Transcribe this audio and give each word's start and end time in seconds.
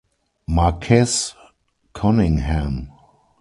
Marquess 0.47 1.35
Conyngham. 1.93 2.89